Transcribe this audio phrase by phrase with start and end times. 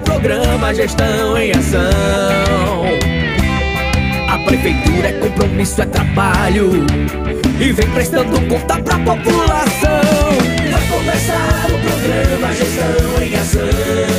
[0.00, 1.80] programa Gestão em Ação.
[4.28, 6.70] A prefeitura é compromisso, é trabalho.
[7.60, 10.00] E vem prestando conta pra população.
[10.70, 14.15] Vai começar o programa Gestão em Ação.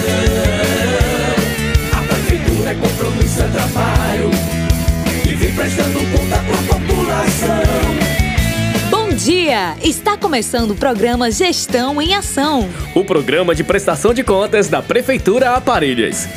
[10.28, 12.68] Começando o programa Gestão em Ação.
[12.94, 16.28] O programa de prestação de contas da Prefeitura Aparelhas.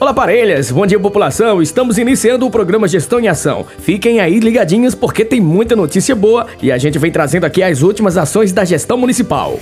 [0.00, 0.70] Olá, parelhas!
[0.70, 1.60] Bom dia, população!
[1.60, 3.66] Estamos iniciando o programa Gestão em Ação.
[3.80, 7.82] Fiquem aí ligadinhos porque tem muita notícia boa e a gente vem trazendo aqui as
[7.82, 9.60] últimas ações da gestão municipal.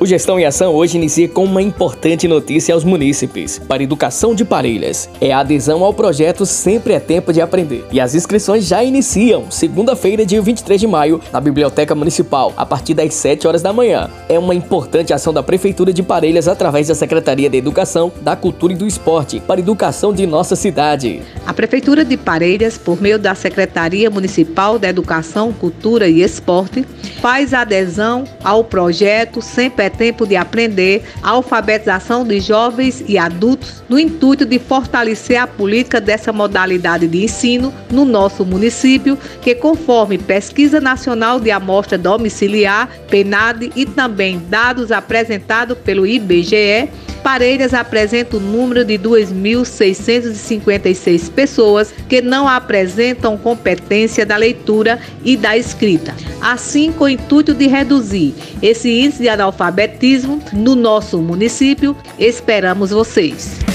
[0.00, 4.46] O Gestão em Ação hoje inicia com uma importante notícia aos munícipes para educação de
[4.46, 5.10] Parelhas.
[5.20, 7.84] É a adesão ao projeto Sempre é Tempo de Aprender.
[7.92, 12.94] E as inscrições já iniciam, segunda-feira, dia 23 de maio, na Biblioteca Municipal, a partir
[12.94, 14.08] das 7 horas da manhã.
[14.26, 18.72] É uma importante ação da Prefeitura de Parelhas através da Secretaria de Educação, da Cultura
[18.72, 21.20] e do Esporte para a educação de nossa cidade.
[21.46, 26.86] A Prefeitura de Parelhas, por meio da Secretaria Municipal da Educação, Cultura e Esporte,
[27.20, 33.82] faz adesão ao projeto Sempre é tempo de aprender a alfabetização de jovens e adultos
[33.88, 40.16] no intuito de fortalecer a política dessa modalidade de ensino no nosso município, que conforme
[40.16, 46.88] pesquisa nacional de amostra domiciliar, PENAD e também dados apresentados pelo IBGE,
[47.22, 55.56] Parelhas apresenta o número de 2.656 pessoas que não apresentam competência da leitura e da
[55.56, 56.14] escrita.
[56.40, 63.69] Assim, com o intuito de reduzir esse índice de analfabetismo no nosso município, esperamos vocês.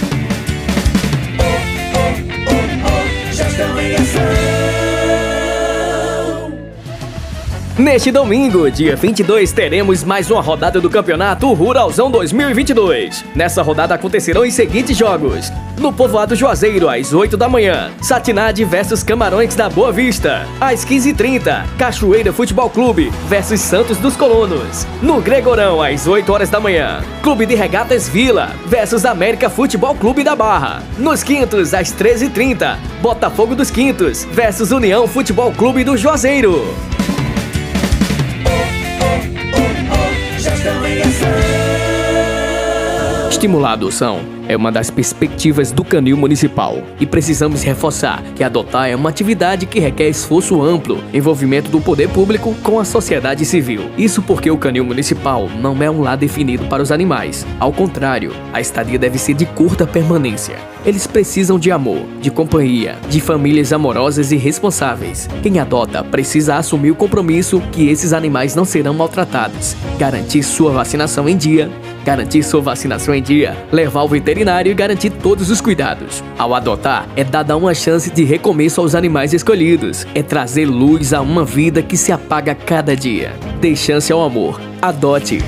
[7.78, 13.26] Neste domingo, dia 22, teremos mais uma rodada do Campeonato Ruralzão 2022.
[13.36, 19.04] Nessa rodada acontecerão os seguintes jogos: no Povoado Juazeiro, às 8 da manhã, Satinade versus
[19.04, 20.48] Camarões da Boa Vista.
[20.62, 24.88] Às 15h30, Cachoeira Futebol Clube versus Santos dos Colonos.
[25.02, 30.24] No Gregorão, às 8 horas da manhã, Clube de Regatas Vila versus América Futebol Clube
[30.24, 30.82] da Barra.
[30.98, 36.74] Nos Quintos, às 13h30, Botafogo dos Quintos versus União Futebol Clube do Juazeiro.
[43.46, 48.90] Estimular a adoção é uma das perspectivas do canil municipal e precisamos reforçar que adotar
[48.90, 53.84] é uma atividade que requer esforço amplo, envolvimento do poder público com a sociedade civil.
[53.96, 57.46] Isso porque o canil municipal não é um lar definido para os animais.
[57.60, 60.56] Ao contrário, a estadia deve ser de curta permanência.
[60.86, 65.28] Eles precisam de amor, de companhia, de famílias amorosas e responsáveis.
[65.42, 71.28] Quem adota precisa assumir o compromisso que esses animais não serão maltratados, garantir sua vacinação
[71.28, 71.72] em dia,
[72.06, 76.24] garantir sua vacinação em dia, levar o veterinário veterinário e garantir todos os cuidados.
[76.38, 80.06] Ao adotar, é dada uma chance de recomeço aos animais escolhidos.
[80.14, 83.34] É trazer luz a uma vida que se apaga cada dia.
[83.60, 84.60] Dê chance ao amor.
[84.82, 85.40] Adote.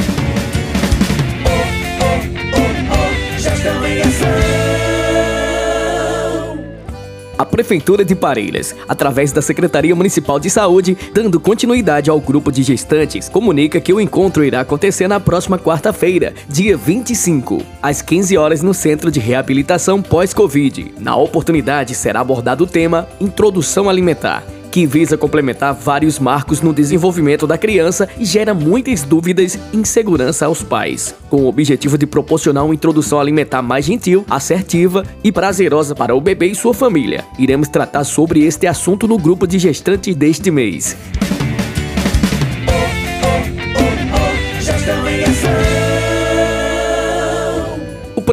[7.38, 12.64] A Prefeitura de Parelhas, através da Secretaria Municipal de Saúde, dando continuidade ao grupo de
[12.64, 18.62] gestantes, comunica que o encontro irá acontecer na próxima quarta-feira, dia 25, às 15 horas
[18.62, 20.94] no Centro de Reabilitação Pós-Covid.
[21.00, 27.48] Na oportunidade será abordado o tema Introdução Alimentar que visa complementar vários marcos no desenvolvimento
[27.48, 32.66] da criança e gera muitas dúvidas e insegurança aos pais, com o objetivo de proporcionar
[32.66, 37.26] uma introdução alimentar mais gentil, assertiva e prazerosa para o bebê e sua família.
[37.38, 40.96] Iremos tratar sobre este assunto no grupo de gestantes deste mês.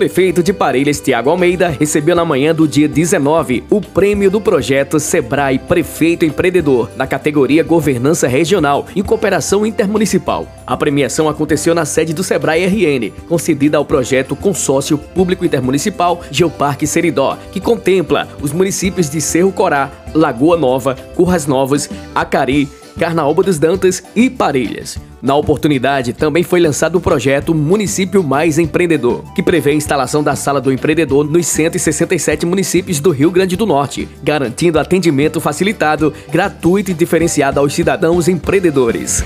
[0.04, 5.00] Prefeito de Parelhas, Tiago Almeida, recebeu na manhã do dia 19 o prêmio do projeto
[5.00, 10.46] Sebrae Prefeito Empreendedor, na categoria Governança Regional e Cooperação Intermunicipal.
[10.66, 16.86] A premiação aconteceu na sede do Sebrae RN, concedida ao projeto Consórcio Público Intermunicipal Geoparque
[16.86, 22.68] Seridó, que contempla os municípios de Cerro Corá, Lagoa Nova, Curras Novas, Acari,
[22.98, 24.98] Carnaúba dos Dantas e Parelhas.
[25.20, 30.36] Na oportunidade, também foi lançado o projeto Município Mais Empreendedor, que prevê a instalação da
[30.36, 36.90] Sala do Empreendedor nos 167 municípios do Rio Grande do Norte, garantindo atendimento facilitado, gratuito
[36.90, 39.22] e diferenciado aos cidadãos empreendedores.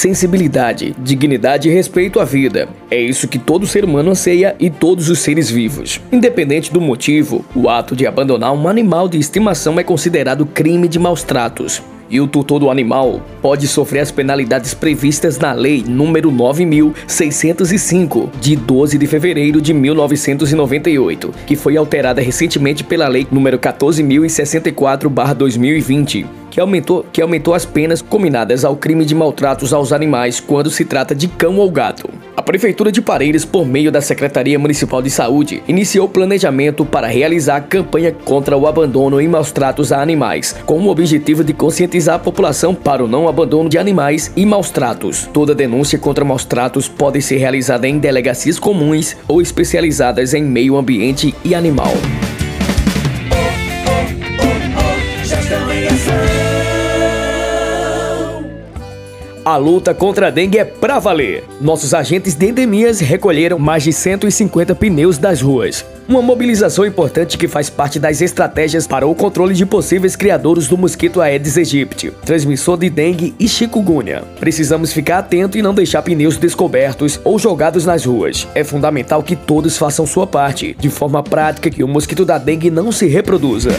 [0.00, 2.70] Sensibilidade, dignidade e respeito à vida.
[2.90, 6.00] É isso que todo ser humano anseia e todos os seres vivos.
[6.10, 10.98] Independente do motivo, o ato de abandonar um animal de estimação é considerado crime de
[10.98, 16.30] maus tratos e o tutor do animal pode sofrer as penalidades previstas na Lei número
[16.30, 26.40] 9605 de 12 de fevereiro de 1998, que foi alterada recentemente pela Lei número 14064/2020
[26.50, 30.84] que aumentou, que aumentou as penas combinadas ao crime de maltratos aos animais quando se
[30.84, 32.10] trata de cão ou gato.
[32.40, 37.56] A Prefeitura de Parelhas, por meio da Secretaria Municipal de Saúde, iniciou planejamento para realizar
[37.56, 42.14] a campanha contra o abandono e maus tratos a animais, com o objetivo de conscientizar
[42.14, 45.28] a população para o não abandono de animais e maus tratos.
[45.34, 50.78] Toda denúncia contra maus tratos pode ser realizada em delegacias comuns ou especializadas em meio
[50.78, 51.92] ambiente e animal.
[59.50, 61.42] A luta contra a dengue é pra valer.
[61.60, 65.84] Nossos agentes de endemias recolheram mais de 150 pneus das ruas.
[66.08, 70.78] Uma mobilização importante que faz parte das estratégias para o controle de possíveis criadores do
[70.78, 74.22] mosquito Aedes aegypti, transmissor de dengue e chikungunya.
[74.38, 78.46] Precisamos ficar atento e não deixar pneus descobertos ou jogados nas ruas.
[78.54, 82.70] É fundamental que todos façam sua parte, de forma prática que o mosquito da dengue
[82.70, 83.70] não se reproduza.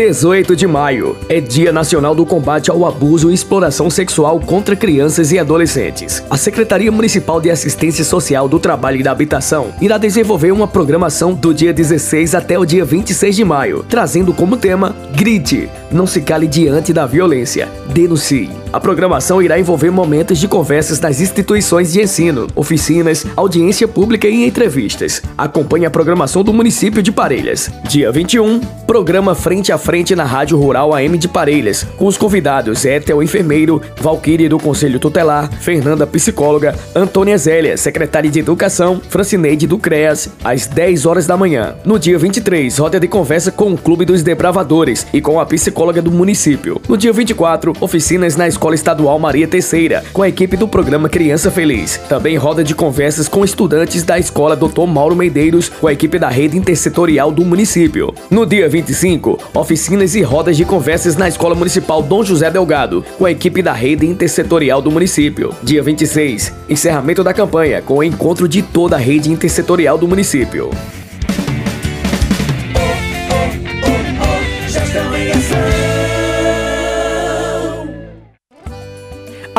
[0.00, 5.30] 18 de maio é Dia Nacional do Combate ao Abuso e Exploração Sexual contra Crianças
[5.30, 6.24] e Adolescentes.
[6.30, 11.34] A Secretaria Municipal de Assistência Social do Trabalho e da Habitação irá desenvolver uma programação
[11.34, 16.22] do dia 16 até o dia 26 de maio, trazendo como tema Grite, não se
[16.22, 18.48] cale diante da violência, denuncie.
[18.72, 24.46] A programação irá envolver momentos de conversas nas instituições de ensino, oficinas, audiência pública e
[24.46, 25.20] entrevistas.
[25.36, 27.68] Acompanhe a programação do município de Parelhas.
[27.88, 32.84] Dia 21, programa Frente a Frente na Rádio Rural AM de Parelhas, com os convidados
[32.84, 39.78] Etel Enfermeiro, Valquíria do Conselho Tutelar, Fernanda Psicóloga, Antônia Zélia, Secretária de Educação, Francineide do
[39.78, 41.74] CREAS, às 10 horas da manhã.
[41.84, 46.00] No dia 23, roda de conversa com o Clube dos Debravadores e com a psicóloga
[46.00, 46.80] do município.
[46.88, 51.50] No dia 24, oficinas na Escola Estadual Maria Terceira, com a equipe do programa Criança
[51.50, 51.96] Feliz.
[52.10, 54.84] Também roda de conversas com estudantes da Escola Dr.
[54.86, 58.14] Mauro Medeiros, com a equipe da rede intersetorial do município.
[58.30, 63.24] No dia 25, oficinas e rodas de conversas na Escola Municipal Dom José Delgado, com
[63.24, 65.54] a equipe da rede intersetorial do município.
[65.62, 70.68] Dia 26, encerramento da campanha, com o encontro de toda a rede intersetorial do município.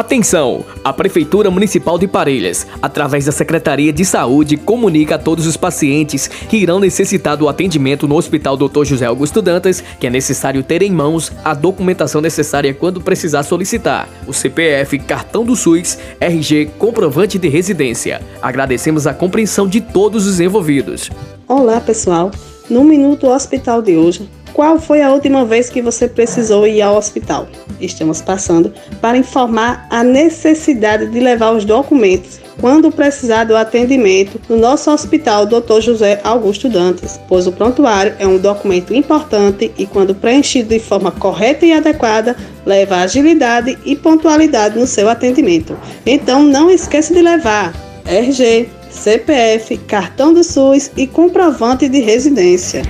[0.01, 0.65] Atenção!
[0.83, 6.27] A Prefeitura Municipal de Parelhas, através da Secretaria de Saúde, comunica a todos os pacientes
[6.27, 8.83] que irão necessitar do atendimento no Hospital Dr.
[8.83, 14.09] José Augusto Dantas que é necessário ter em mãos a documentação necessária quando precisar solicitar:
[14.25, 18.23] o CPF, cartão do SUS, RG, comprovante de residência.
[18.41, 21.11] Agradecemos a compreensão de todos os envolvidos.
[21.47, 22.31] Olá, pessoal!
[22.67, 26.97] No Minuto Hospital de hoje, qual foi a última vez que você precisou ir ao
[26.97, 27.47] hospital?
[27.79, 34.55] Estamos passando para informar a necessidade de levar os documentos quando precisar do atendimento no
[34.55, 35.81] nosso hospital Dr.
[35.81, 41.11] José Augusto Dantas, pois o prontuário é um documento importante e, quando preenchido de forma
[41.11, 45.75] correta e adequada, leva agilidade e pontualidade no seu atendimento.
[46.05, 47.73] Então, não esqueça de levar
[48.05, 52.83] RG, CPF, cartão do SUS e comprovante de residência.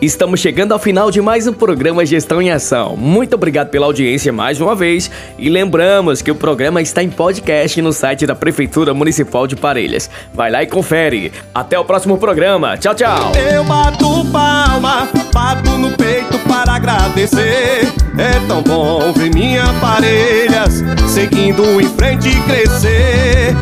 [0.00, 2.96] Estamos chegando ao final de mais um programa Gestão em Ação.
[2.96, 7.82] Muito obrigado pela audiência mais uma vez e lembramos que o programa está em podcast
[7.82, 10.08] no site da Prefeitura Municipal de Parelhas.
[10.32, 11.30] Vai lá e confere.
[11.54, 12.78] Até o próximo programa.
[12.78, 13.32] Tchau, tchau.
[13.52, 17.86] Eu bato palma, bato no peito para agradecer.
[18.16, 23.54] É tão bom ver minha Parelhas seguindo em frente e crescer.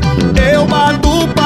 [0.52, 1.37] Eu bato palma,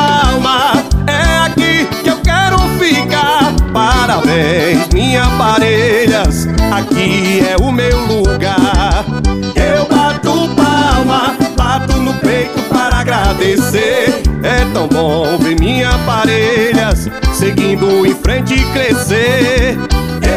[15.60, 19.76] Minha parelhas seguindo em frente e crescer.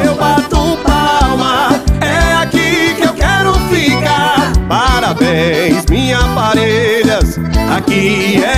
[0.03, 1.69] Eu bato palma,
[2.01, 4.51] é aqui que eu quero ficar.
[4.67, 7.39] Parabéns, minha parelhas,
[7.75, 8.54] aqui é.